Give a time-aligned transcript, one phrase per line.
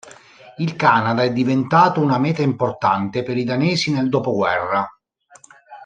[0.57, 4.89] Il Canada è diventato una meta importante per i danesi nel dopoguerra.